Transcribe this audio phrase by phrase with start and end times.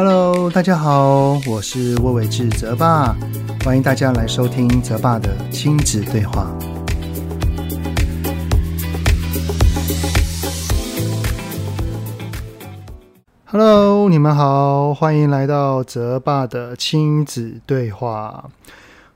[0.00, 3.16] Hello，大家好，我是魏伟志泽爸，
[3.64, 6.56] 欢迎大家来收听泽爸的亲子对话。
[13.46, 18.48] Hello，你们好，欢迎来到泽爸的亲子对话。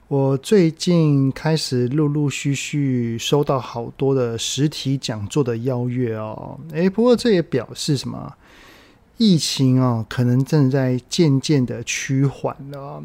[0.09, 8.35] 我最近开始陆陆续续收到好多的实体讲座的邀约哦，诶，不过这也表示什么？
[9.25, 13.01] 疫情哦，可能正在渐渐的趋缓了，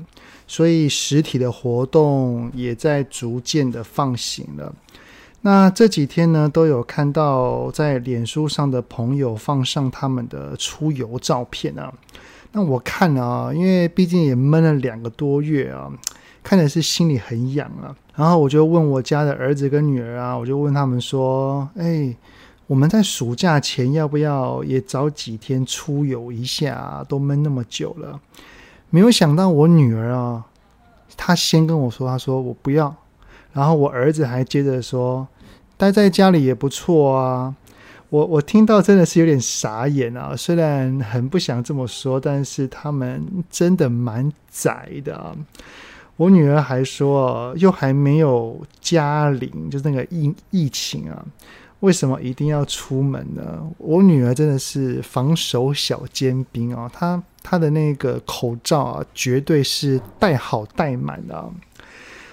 [0.47, 4.73] 所以实体的活动也在逐渐的放行了。
[5.41, 11.93] 那这几天呢，都有看到在脸书上的朋友放上他们的出游照片啊。
[12.51, 15.91] 那我看啊，因为毕竟也闷了两个多月啊。
[16.43, 22.15] 看的是心里很痒啊，然后我就问我家的儿子跟女儿啊，我就问他们说：“哎，
[22.67, 27.03] 我们在暑假前要不要也早几天出游一下？
[27.09, 28.19] 都闷那么久了。”
[28.89, 30.45] 没有想到我女儿啊，
[31.17, 32.95] 她先跟我说：“她说我不要。”
[33.53, 35.27] 然后我儿子还接着说
[35.77, 37.55] ：“待在家里也不错啊。”
[38.09, 45.35] 我我听到真的是有点傻眼啊，虽然很不想这么说，但是他们真的蛮宅的啊。
[46.15, 51.25] 我女儿还说，又还没有加零，就是那个疫疫情啊，
[51.81, 53.61] 为什么一定要出门呢？
[53.77, 61.49] 我女儿真的是防守小尖兵啊，她她的那个口罩啊，绝对是戴好戴满的。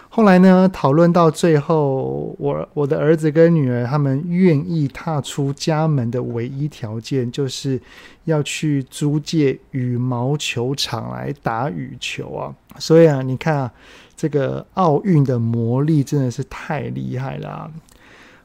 [0.09, 7.79] 后来呢，讨论到最后，我我的儿子跟女儿他们愿意踏出家门的唯一条件，就是
[8.25, 12.55] 要去租借羽毛球场来打羽球啊。
[12.79, 13.73] 所以啊，你看啊，
[14.17, 17.71] 这个奥运的魔力真的是太厉害了啊。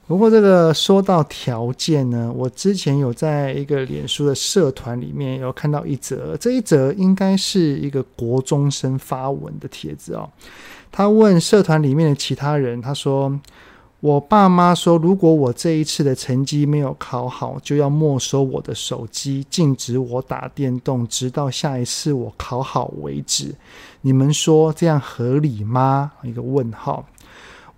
[0.09, 10.27] 不过这个说到条件呢，我之前有在一个脸书的社团里面有看到一则，这一则应该是一个国中生发文的帖子哦。
[10.91, 13.39] 他问社团里面的其他人，他说
[14.01, 23.53] ：“我爸妈说，如果我这一次的成绩没有考好，就要没收我的手机，禁止我打电动，直到下一次我考好为止。
[24.01, 27.05] 你们说这样合理吗？”一个问号。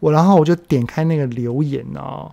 [0.01, 2.29] 我然后我就点开那个留言哦，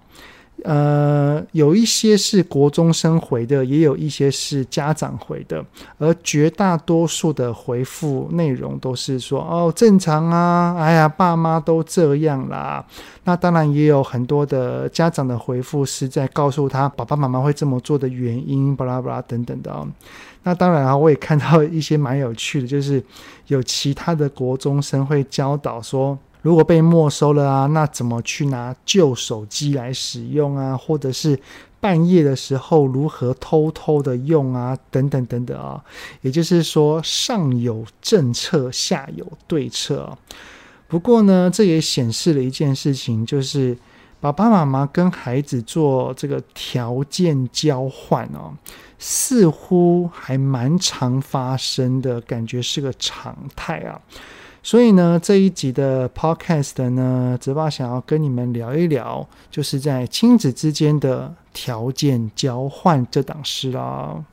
[0.64, 5.64] 呃，有一些是国中生回的，也有一些是家长回的，
[5.98, 12.84] 而绝大多数的回复内容都是说哦，正常啊，哎呀，爸妈都这样啦。
[13.24, 19.86] 那当然也有很多的家长的回复是在告诉他爸爸妈妈会这么做的原因，巴拉巴拉等等的哦。
[20.42, 23.04] 那当然啊，我也看到一些蛮有趣的，就是
[23.48, 26.18] 有其他的国中生会教导说。
[26.48, 30.74] 如果被没收了啊，那怎么去拿旧手机来使用啊？
[30.74, 31.38] 或者是
[31.78, 34.74] 半夜的时候如何偷偷的用啊？
[34.90, 35.84] 等等等等啊。
[36.22, 40.16] 也就是说，上有政策，下有对策。
[40.86, 43.76] 不过呢，这也显示了一件事情，就是
[44.18, 48.56] 爸爸妈妈跟孩子做这个条件交换哦，
[48.98, 54.00] 似乎还蛮常发生的，感觉是个常态啊。
[54.60, 64.24] 所以呢，这一集的 Podcast 呢，泽爸想要跟你们聊一聊，就是在亲子之间的条件交换这档事啦。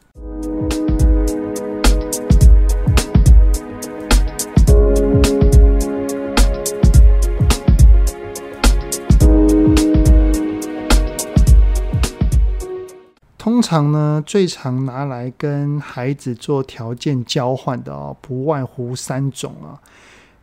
[13.37, 19.79] 通常呢，最常拿来跟孩子做条件交换的哦，不外乎三种啊。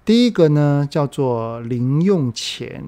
[0.05, 2.85] 第一个呢叫做零用钱，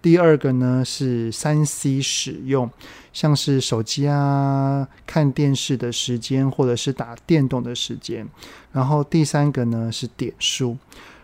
[0.00, 2.70] 第二个呢是三 C 使用，
[3.12, 8.28] 像是手机啊、看电视的时间，或者是打电动的时间。
[8.70, 10.76] 然后第三个呢是点数，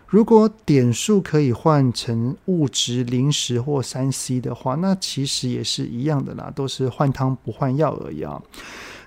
[0.07, 8.41] 如果点数可以换成物质、零食或三 C 的话，那其实也是一样的啦，都是换汤不换药而已啊。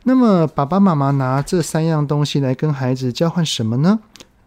[0.05, 4.01] 那么爸爸妈妈拿这三样东西来跟孩子交换什么呢？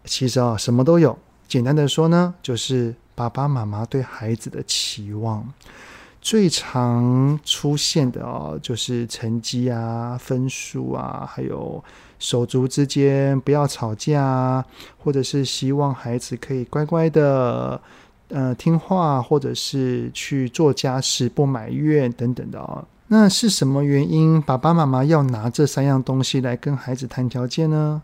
[0.04, 1.16] 其实啊，什么都有。
[1.48, 5.46] 简单的说呢，就是爸爸妈妈对孩子的期望，
[6.20, 11.82] 最常出现的哦，就是成绩啊、分数啊，还有
[12.18, 14.64] 手足之间不要吵架，
[14.98, 17.80] 或者是希望孩子可以乖乖的，
[18.28, 22.84] 呃，听话，或者是去做家事不埋怨等等的哦。
[23.08, 28.02] 那是什么原因，爸爸妈妈要拿这三样东西来跟孩子谈条件呢？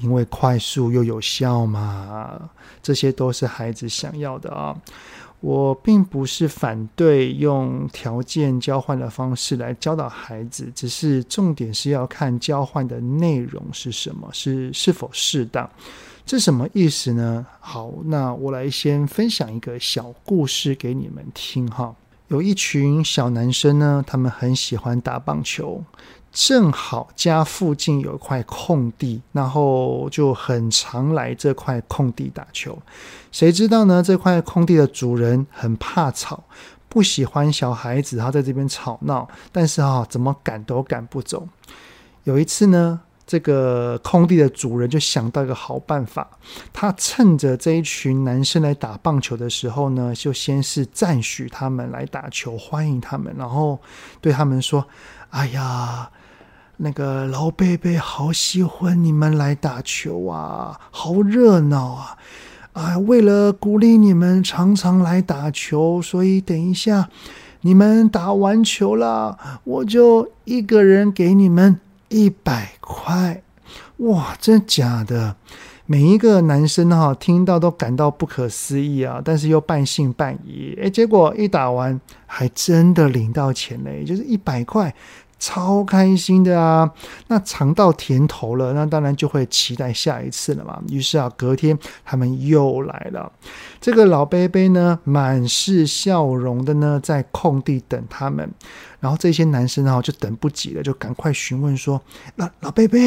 [0.00, 2.50] 因为快速又有效嘛，
[2.82, 4.76] 这些都是孩子想要的啊。
[5.40, 15.68] 我并不是反对用条件交换的方式来教导孩子，只是重点是要看交换的内容是什么，是是否适当。
[16.24, 17.46] 这什么意思呢？
[17.60, 21.94] 好，那我来先分享一个小故事给你们听哈。
[22.28, 25.84] 有一群小男生呢，他们很喜欢打棒球。
[26.32, 32.78] 正好家附近有一块空地，然后就很常来这块空地打球。
[33.32, 34.02] 谁知道呢？
[34.02, 36.44] 这块空地的主人很怕吵，
[36.90, 39.26] 不喜欢小孩子，他在这边吵闹。
[39.50, 41.48] 但是哈，怎么赶都赶不走。
[42.24, 46.28] 有一次呢，这个空地的主人就想到一个好办法，
[46.72, 53.78] 他趁着这一群男生来打棒球的时候呢，就先是赞许他们来打球，欢迎他们，然后
[54.20, 54.86] 对他们说
[55.30, 56.10] ：“哎呀。”
[56.78, 62.18] 那个老贝贝好喜欢你们来打球啊，好热闹啊！
[62.74, 67.08] 啊，为了鼓励你们常常来打球，所以等一下
[67.62, 73.42] 你们打完球了，我就一个人给你们一百块。
[73.98, 75.36] 哇，真的假的？
[75.88, 80.74] 每一个男生哈听到都感到不可思议啊，但是又半信半疑。
[80.80, 84.92] 诶，结果一打完还真的领到钱嘞，就是一百块。
[85.38, 86.90] 超开心的啊！
[87.28, 90.80] 那尝到甜头了，那当然就会期待下一次了嘛。
[90.88, 93.30] 于是啊，隔天他们又来了。
[93.78, 98.50] 这个老伯伯呢，满是笑容的呢，在空地等他们。
[98.98, 102.00] 然后这些男生啊，就等不及了，就赶快询问说
[102.36, 102.98] ：“老老伯伯，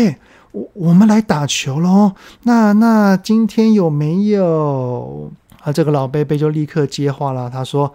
[0.51, 2.13] 我我们来打球喽？
[2.43, 5.31] 那那今天有没有？”
[5.61, 7.93] 啊，这个老伯伯就立刻接话了，他说：“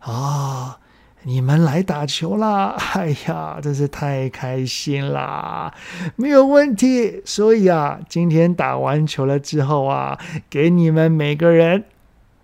[0.00, 0.76] 啊。”
[1.22, 2.76] 你们来打球啦！
[2.94, 5.72] 哎呀，真是太开心啦！
[6.16, 7.20] 没有问题。
[7.24, 10.18] 所以啊，今天打完球了之后啊，
[10.48, 11.84] 给你们每个人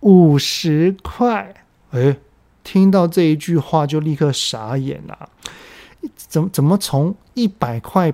[0.00, 1.54] 五十块。
[1.92, 2.16] 哎，
[2.62, 5.30] 听到这一句话就立刻傻眼了。
[6.14, 8.12] 怎么怎么从一百块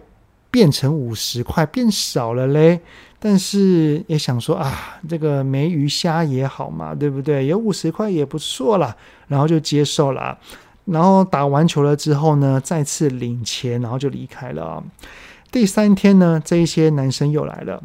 [0.53, 2.79] 变成五十块，变少了嘞？
[3.19, 7.47] 但是也想说啊，这个没鱼虾也好嘛，对不对？
[7.47, 8.95] 有五十块也不错啦，
[9.29, 10.39] 然后就接受了。
[10.85, 14.83] 然后打完球了之后呢，再次领钱，然后就离开了。
[15.51, 17.81] 第三天呢，这一些男生又来了，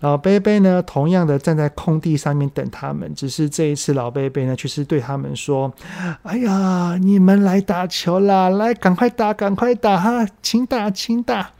[0.00, 5.72] 老贝贝呢，同样的站在空地上面等他们，只是这一次老贝贝呢，却是对他们说
[6.24, 11.50] ：“哎呀，你们来打球啦，来，赶快打，赶快打哈，请打，请打。”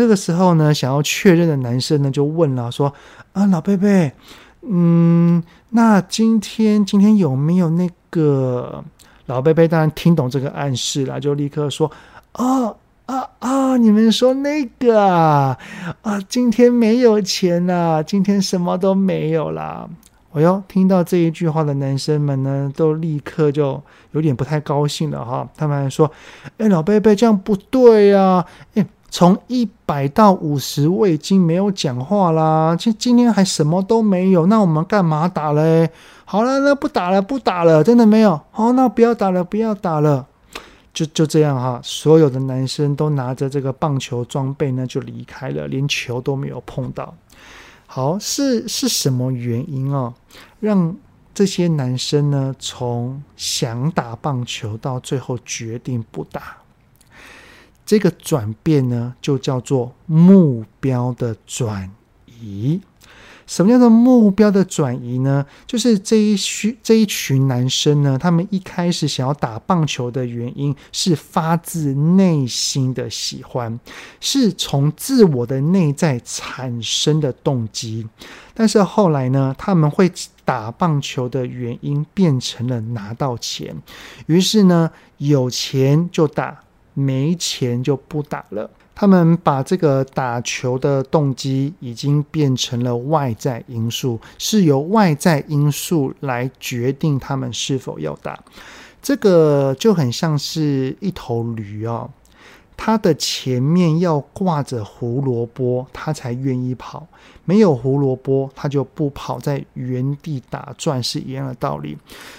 [0.00, 2.90] 这个时候呢，想要确认的男生呢就问了，说
[3.34, 4.10] ：“啊，老伯伯，
[4.62, 8.82] 嗯，那今天今天有没有那个？”
[9.26, 11.92] 老伯伯当然听懂这个暗示了，就立刻说
[12.32, 12.74] ：“啊
[13.04, 13.76] 啊啊！
[13.76, 15.58] 你们说那个啊
[16.00, 19.86] 啊，今天没有钱啦，今天什么都没有啦。”
[20.32, 25.46] 哎呦，听到这一句话的男生们呢，都立刻就有点不太高兴了哈。
[25.54, 26.10] 他们还说
[26.56, 28.46] ：“哎，老伯伯这样不对呀！
[28.72, 32.74] 哎。”从一百到五十，我已经没有讲话啦。
[32.74, 35.90] 今今天还什么都没有，那我们干嘛打嘞？
[36.24, 38.40] 好了，那不打了，不打了，真的没有。
[38.50, 40.26] 好，那不要打了，不要打了。
[40.94, 47.14] 就就这样哈，所有的男生都拿着这个棒球装备呢，就离开了，连球都没有碰到。
[47.86, 50.14] 好，是是什么原因哦，
[50.58, 50.96] 让
[51.34, 56.56] 这些男生呢，从想打棒球到最后决定不打？
[57.92, 61.90] 这个转变呢，就叫做目标的转
[62.40, 62.80] 移。
[63.46, 65.44] 什么叫做目标的转移呢？
[65.66, 73.78] 就是这一群这一群男生呢，他们一开始想要打棒球的原因是发自内心的喜欢，
[74.20, 78.08] 是从自我的内在产生的动机。
[78.54, 80.10] 但是后来呢，他们会
[80.46, 83.76] 打棒球的原因变成了拿到钱，
[84.24, 86.62] 于是呢，有钱就打。
[86.94, 88.70] 没钱就不打了。
[88.94, 98.38] 他们把这个打球的动机已经变成了外在因素，是由外在因素来决定他们是否要打。
[99.00, 102.10] 这个就很像是一头驴哦，
[102.76, 107.02] 它的前面要挂着胡萝卜，它才愿意跑；
[107.46, 111.96] 没有胡萝卜，它就不跑，在原地打转是一样的道理。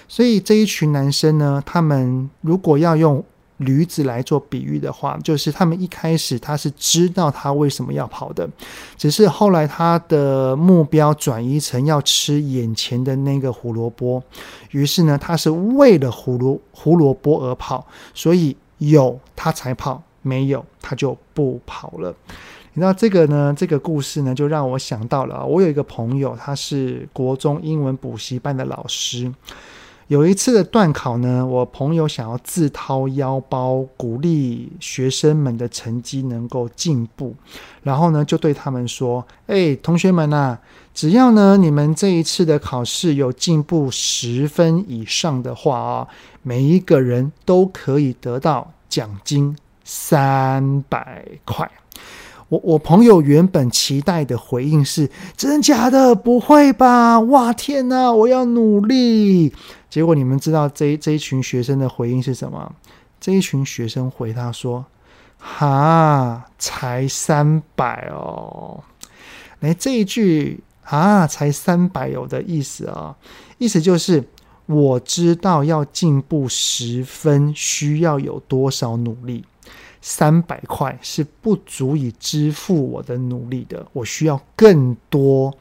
[0.08, 3.22] 所以这一群男生呢，他们如果要用
[3.58, 8.50] 驴子来做比喻的话，就是他们一开始他是知道他为什么要跑的，
[8.98, 14.22] 只是后来他的目标转移成要吃眼前的那个胡萝卜，
[14.72, 22.14] 于是呢，他是为了胡萝胡萝卜而跑，所以有他才跑，没有他就不跑了。
[22.76, 23.54] 你知道这个呢？
[23.56, 29.32] 这个故事呢，就让我想到了，我有一个朋友，他是国中英文补习班的老师。
[30.08, 37.34] 有一次的段考呢，我朋友想要自掏腰包鼓励学生们的成绩能够进步，
[37.82, 40.58] 然后呢就对他们说：“哎，同学们呐，
[40.94, 46.08] 只要呢你们这一次的考试有进步十分以上的话啊，
[46.42, 51.70] 每一个人都可以得到奖金三百块。”
[52.54, 56.14] 我我朋友原本期待的回应是：真假的？
[56.14, 57.20] 不会吧？
[57.20, 58.14] 哇天哪！
[58.14, 59.52] 我要努力。
[59.90, 62.72] 结果你们知道这这一群学生的回应是什么？
[63.20, 64.86] 这一群学生回他说
[65.42, 68.84] ：“哈，才三百哦。”
[69.62, 73.16] 来这一句“啊，才三百有的意思啊、
[73.58, 74.24] 意思就是
[74.68, 79.44] 我知道要进步十分需要有多少努力。
[80.06, 85.58] 三百块是不足以支付我的努力的，我需要更多。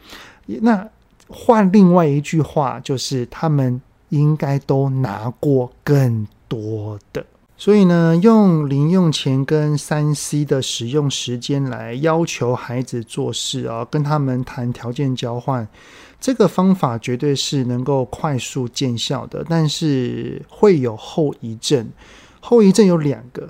[0.47, 0.85] 那
[1.29, 7.25] 换另外一句话，就是他们应该都拿过更多的。
[7.57, 15.69] 所以呢，用零用钱跟三 C 的使用时间来要求孩子做事啊，跟他们谈条件交换，
[16.21, 21.89] 这个方法绝对是能够快速见效的，但是会有后遗症。
[22.41, 23.49] 后遗症有两个。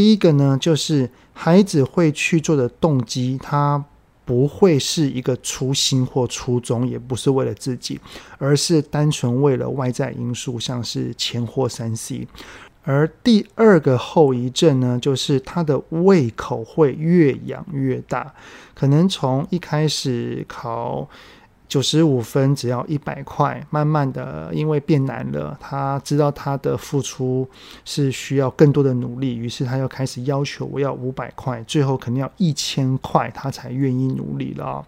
[0.00, 3.84] 第一个呢，就是孩子会去做的动机，他
[4.24, 8.00] 不会是一个初心或初衷，也不是为了自己，
[8.38, 12.26] 而是单纯为了外在因素，像是钱或三 C。
[12.82, 18.32] 而第二个后遗症呢，就是他的胃口会越养越大，
[18.74, 21.06] 可能从一开始考。
[21.70, 27.48] 九十五分只要一百块，慢慢的因为变难了，他知道他的付出
[27.84, 34.84] 是需要更多的努力，于是他又开始要求我要五百块，最后肯定要一千块，他才愿意努力了。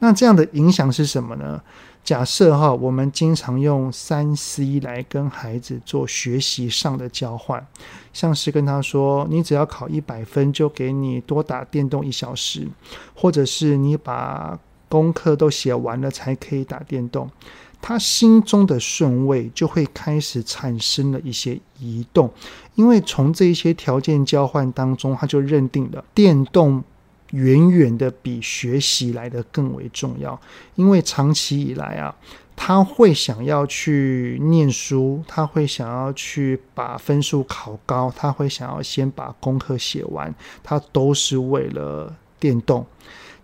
[0.00, 1.62] 那这样的影响是什么呢？
[2.04, 7.66] 假设哈，我们经常用三 C 来跟孩子做学习上的交换，
[8.12, 12.68] 像是跟他说，你只要考一百分，就给你多打电动一小时，
[13.14, 14.58] 或者是你把。
[14.88, 17.30] 功课都写完了才可以打电动，
[17.80, 22.32] 他心中的顺位就会开始产生了一些移动，
[22.74, 26.82] 因为从这一些条件交换当中，他就认定了电动
[27.32, 30.40] 远远的比学习来得更为重要，
[30.74, 32.14] 因为长期以来啊，
[32.56, 42.86] 他会想要去念书，他会想要去把分数考高，他会想要先把功课写完，他都是为了电动。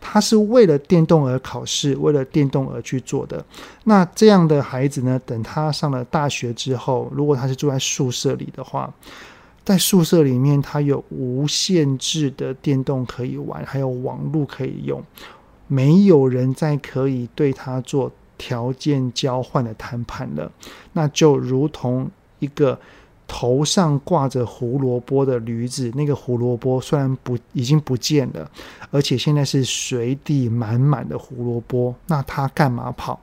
[0.06, 3.42] 他是为了电动而考试，为了电动而去做的。
[3.84, 5.18] 那这样的孩子呢？
[5.24, 8.92] 等他上了大学之后，如果他是住在宿舍里的话，
[9.64, 15.02] 在宿舍里面，他有无限制的电动可以玩，还有网络可以用，
[15.66, 20.52] 没有人再可以对他做条件交换的谈判了。
[20.92, 22.78] 那就如同一个。
[23.26, 28.48] 头上挂着胡萝卜的驴子，那个胡萝卜虽然不已经不见了，
[28.90, 33.18] 而且现在是随地满满的胡萝卜，那他干嘛跑？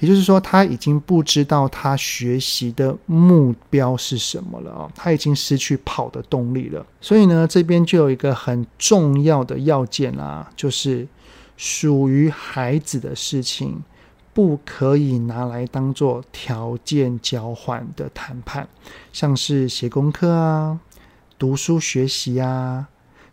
[0.00, 4.90] 也就是说，他已经不知道他学习的目标是什么了啊！
[4.94, 6.84] 他已经失去跑的动力了。
[7.00, 11.06] 所以呢，这边就有一个很重要的要件啊，就是
[11.56, 13.80] 属于孩子的事情。
[14.34, 18.66] 不可以拿来当做条件交换的谈判，
[19.12, 20.80] 像是写功课啊、
[21.38, 22.88] 读书学习啊、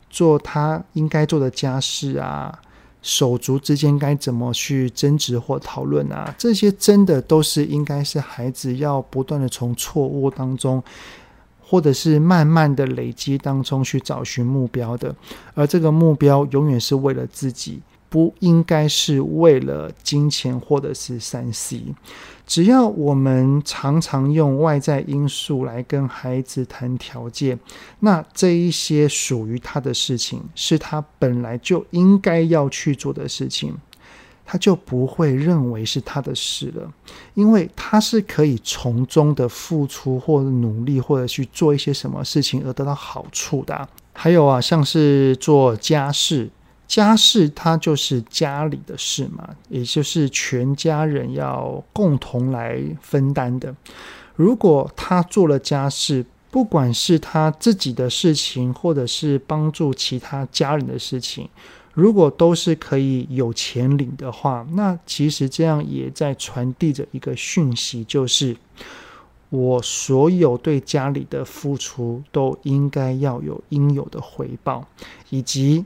[0.10, 2.60] 做他应该做的家事啊、
[3.02, 10.84] 手足之间该怎么去争执或讨论啊，这些真的都是应该是孩子要不断的从错误当中，
[11.62, 15.16] 或者是慢慢的累积当中去找寻目标的，
[15.54, 17.82] 而这个目标永远是为了自己。
[18.10, 21.94] 不应该是为了金钱或者是三 C，
[22.48, 27.60] 只要我们常常用外在因素来跟孩子谈条件，
[28.00, 33.76] 那这一些属于他的事情，是他本来就应该要去做的事情，
[34.44, 36.92] 他就不会认为是他的事了，
[37.36, 43.88] 因为他是可以从中的付出或努力或者去做一些什么事情而得到好处的。
[44.14, 46.50] 还有啊，像是做家事。
[46.90, 53.74] 家事它就是家里的事嘛，也就是全家人要共同来分担的。
[54.36, 61.48] 如果他做了家事，不管是他自己的事情，或者是帮助其他家人的事情，
[61.94, 68.58] 如果都是可以有钱领的话，那其实这样也在传递着一个讯息，就是
[69.50, 74.88] 我所有对家里的付出都应该要有应有的回报，
[75.30, 75.86] 以及。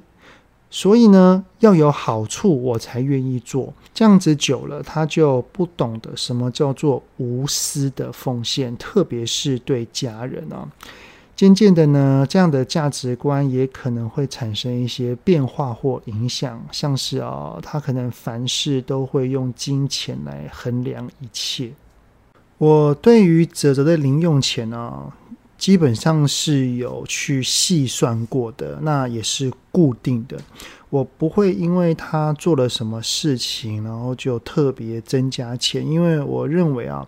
[0.75, 3.71] 所以呢，要有好处我才愿意做。
[3.93, 10.67] 这样子久了，他就不懂得什么叫做无私的奉献，特别是对家人啊。
[11.35, 21.71] 渐渐的呢，这样的价值观也可能会产生一些变化或影响，像是啊，他可能凡事都会用金钱来衡量一切。
[22.57, 25.13] 我对于泽泽的零用钱呢、
[25.63, 30.37] 基本上是有去细算过的，那也是固定的。
[30.89, 37.07] 我不会因为他做了什么事情，然后就特别增加钱，因为我认为啊，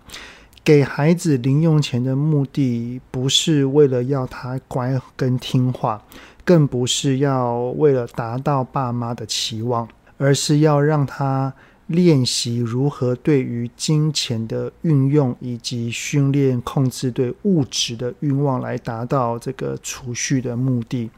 [0.64, 6.02] 给孩子零用钱的目的不是为了要他乖跟听话，
[6.46, 9.86] 更不是要为了达到爸妈的期望，
[10.18, 11.54] 而是要让他。
[11.88, 21.10] 练习如何对于金钱的运用，以及训练控制对物质的欲望，来达到这个储蓄的目的。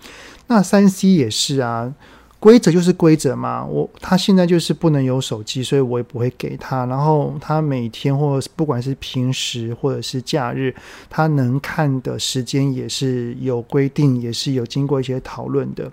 [0.48, 1.94] 那三 C 也是啊，
[2.40, 3.66] 规则就是规则嘛。
[3.66, 6.86] 我他现在就是不能有手机，所以我也不会给他。
[6.86, 10.76] 然后他每天或不管是平时或者是假日，
[11.10, 15.90] 他能看的时间也是有规定，也是有经过一些讨论的。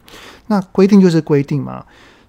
[0.48, 1.86] 那规定就是规定嘛。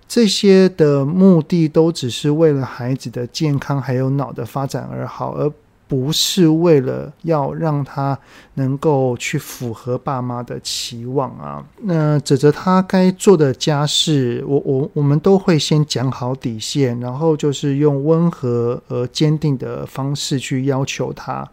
[0.07, 5.51] 这些的目的都只是为了孩子的健康还有脑的发展而好，而
[5.87, 8.17] 不是为了要让他
[8.55, 11.63] 能够去符合爸妈的期望啊。
[11.83, 21.47] 那指着他该做的家事，我我我们都会先讲好底线，然后就是用温和而坚定的方式去要求他。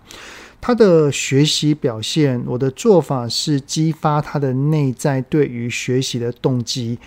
[0.63, 6.99] 他的学习表现，我的做法是激发他的内在对于学习的动机。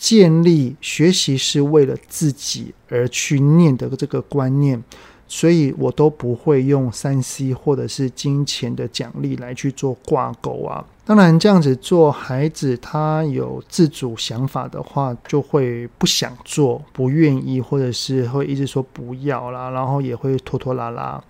[0.00, 4.82] 建立学习是为了自己而去念的这个观念，
[5.28, 10.82] 所以我都不会用三 C 或者是金钱的奖励来去做挂钩啊。
[11.04, 21.22] 当然，这样子做，孩子他有自主想法的话，就会不想做、不愿意，或者是会一直说不要啦，然后也会拖拖拉拉。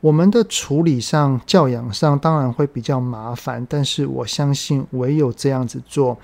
[0.00, 6.18] 我们的处理上、教养上当然会比较麻烦，但是我相信唯有这样子做。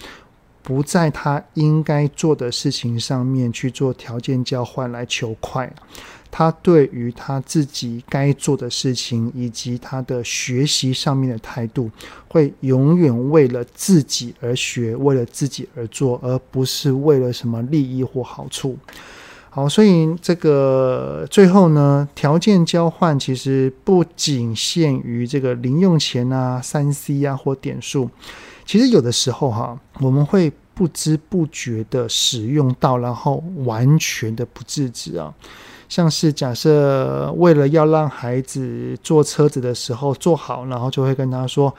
[0.69, 5.73] 不在他应该做的事情上面去做条件交换来求快，
[6.31, 11.90] 他对于他自己该做的事情以及他的学习上面的态度，
[12.29, 18.77] 会永远为了自己而学，为了自己而做，而不是为了什么利益或好处。
[19.49, 28.11] 好，所以这个最后呢，条件交换其实不仅限于这个零用钱啊、三 C 啊或点数。
[28.66, 35.35] 其实有的时候哈，我们会不知不觉的使用到，然后完全的不自知啊。
[35.88, 41.75] 像是假设为了要让孩子坐车子的时候坐好，然后就会跟他说：“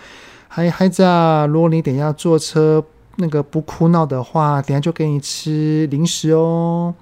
[0.50, 2.84] 孩孩子啊，如果你等一下坐车
[3.16, 6.94] 那个不哭闹的话，等下就给你吃零食哦。”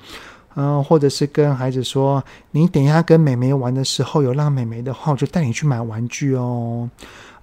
[0.56, 6.88] 嗯，或者是跟孩子说：“你等一下跟妹妹玩的时候有让妹妹的话，我就带你去买玩具哦。”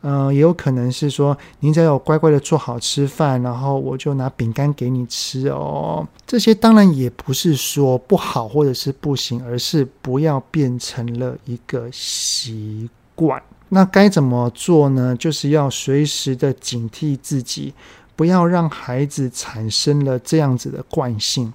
[0.07, 6.07] 嗯，也有可能是说，您只要乖乖的做好吃饭，然后我就拿饼干给你吃哦。
[6.27, 13.43] 这些当然也不是说不好或者是不行，而是不要变成了一个习惯。
[13.71, 15.17] 那该怎么做呢？
[15.17, 17.73] 就是要随时的警惕自己，
[18.15, 21.51] 不要让孩子产生了这样子的惯性。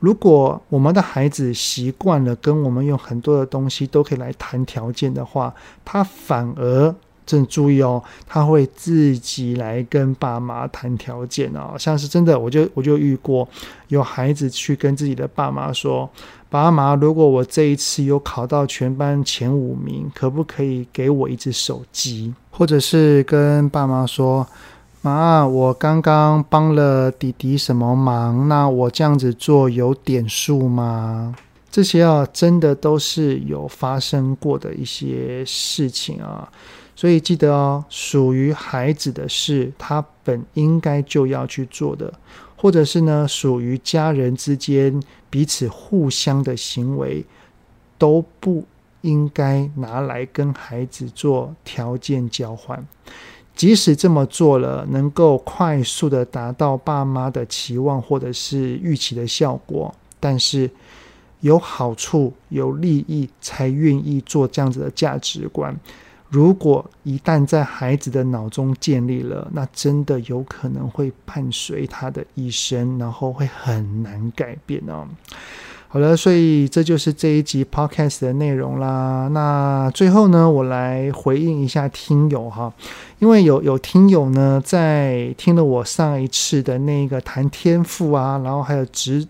[0.00, 5.54] 如果我们的孩子习惯了跟我们用很多的东西都可以来谈条件的话，
[5.84, 6.92] 他反而。
[7.26, 13.48] 请注意哦，他会自己来跟爸妈谈条件哦，像是真的，我就我就遇过
[13.88, 16.08] 有孩子去跟自己的爸妈说
[16.50, 24.46] ：“爸妈，如果我这一次有考到全班前五名，可不可以给我一只手机？”或者是跟爸妈说
[25.00, 28.46] ：“妈，我刚刚帮了弟弟什么忙？
[28.48, 31.34] 那我这样子做有点数吗？”
[31.70, 36.48] 这些啊，真的都是有发生过的一些事情啊。
[36.96, 42.12] 所以记得哦，属于孩子的事，他本应该就要去做的，
[42.56, 47.24] 或者是呢，属于家人之间彼此互相的行为，
[47.98, 48.64] 都不
[49.00, 52.86] 应该拿来跟孩子做条件交换。
[53.56, 60.68] 即使这么做了，能够快速的达到爸妈的期望或者是预期的效果，但是
[61.40, 65.76] 有好处、有利益才愿意做这样子的价值观。
[66.34, 75.06] 如果一旦在孩子的脑中建立了，那真的有可能会伴随他的一生，然后会很难改变哦。
[75.86, 79.28] 好了，所以这就是这一集 podcast 的内容啦。
[79.30, 82.72] 那最后呢，我来回应一下听友哈，
[83.20, 89.24] 因为有有听友呢，在听了我上一次的那个谈天赋啊，然后还有职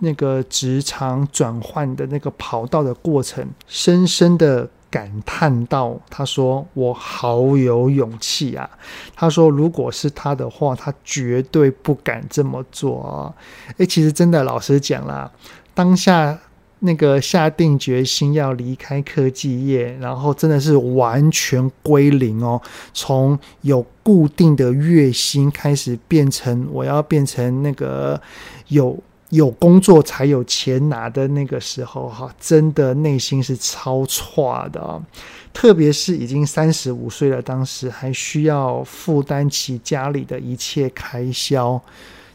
[0.00, 8.68] 那个职场转换的那个跑道的过程，深深的感叹到，他说我好有勇气啊。
[9.14, 13.32] 他说，如果是他的话，他绝对不敢这么做啊。
[13.76, 15.30] 诶，其实真的，老实讲啦。
[15.72, 16.38] 当下
[16.80, 22.60] 那个下定决心要离开科技业，然后真的是完全归零哦，
[22.92, 28.20] 从有固定的月薪开始变成我要变成那个
[28.68, 28.98] 有
[29.30, 35.02] 有工作才有钱拿的那个时候哈，真的内心是超差的啊，
[35.52, 41.80] 特别是已经三十五岁了，当时还需要负担起家里的一切开销，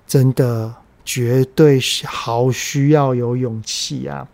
[0.05, 0.73] 真的。
[1.08, 4.27] 绝对好需要有勇气啊！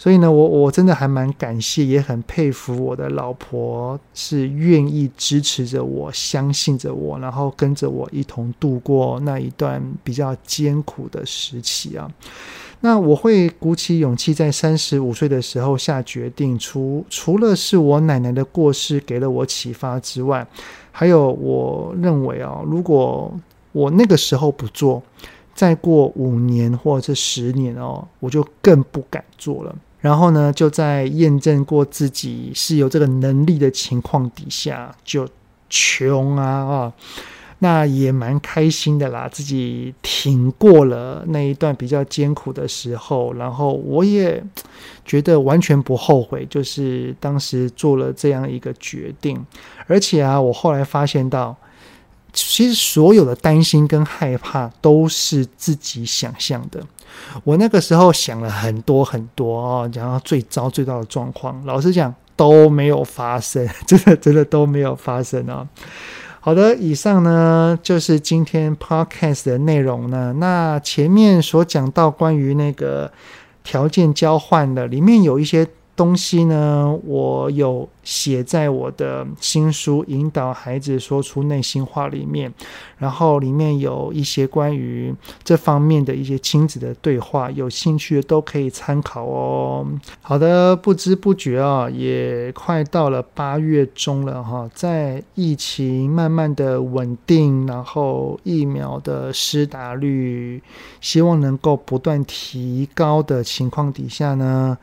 [0.00, 12.10] 所以呢，我我真的还蛮感谢，也很佩服我的老婆，是愿意支持着我，相信着我，然后跟着我一同度过那一段比较艰苦的时期啊。
[12.80, 20.46] 那我会鼓起勇气在三十五岁的时候下决定，除除了是我奶奶的过世给了我启发之外，
[20.90, 23.30] 还有我认为啊，如果
[23.72, 25.02] 我那个时候不做。
[25.52, 29.76] 再过五年或者十年哦，我就更不敢做了。
[30.00, 35.28] 然后呢，就在验证过自己是有这个能力的情况底下，就
[35.68, 36.92] 穷啊啊，
[37.58, 39.28] 那也蛮开心的啦。
[39.30, 44.42] 自己挺过了那一段比较艰苦的时候，然后我也
[45.04, 49.44] 觉得完全不后悔，就是当时做了这样一个决定。
[49.86, 51.56] 而且啊，我后来发现到。
[52.32, 56.80] 其实所有的担心跟害怕都是自己想象的。
[57.44, 65.68] 我那个时候想了很多很多哦，然后最糟最糟的状况，老实讲都没有发生， 真的真的都没有发生啊。
[66.40, 70.32] 好的，以上呢就是今天 podcast 的内容呢。
[70.38, 73.12] 那前面所讲到关于那个
[73.62, 75.66] 条件交换的，里面有一些。
[75.96, 82.50] 东西呢，我有写在我的新书《引导孩子说出内心话》里面，
[82.96, 89.86] 然后里面有一些关于这方面的一些亲子的对话，有兴趣的都可以参考哦。
[90.22, 100.62] 好的，不知不觉啊，也快到了八月中了哈，在疫情慢慢的稳定，然后疫苗的施打率
[101.02, 104.78] 希望能够不断提高的情况底下呢。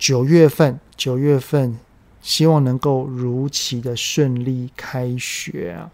[0.00, 1.76] 九月份，九月份，
[2.22, 5.90] 希望能够如期的顺利开学啊！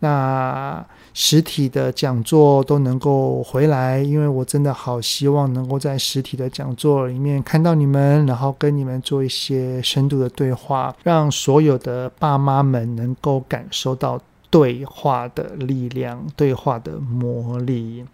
[0.00, 14.18] 那实体的讲座都能够回来，因为我真的好希望能够在实体的讲座里面看到你们，然后跟你们做一些深度的对话，让所有的爸妈们能够感受到
[14.54, 18.04] 对话的力量，对话的魔力。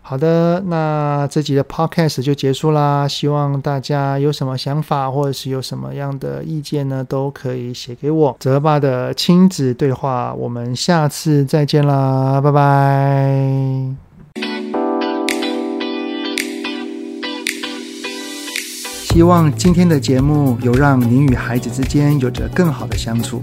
[0.00, 3.08] 好的，那这集的 podcast 就结束啦。
[3.08, 8.36] 希望大家有什么想法，或者是有什么样的意见呢，都可以写给我。
[8.38, 13.92] 泽爸的亲子对话，我们下次再见啦，拜拜。
[19.12, 23.42] 希望今天的节目有让您与孩子之间有着更好的相处。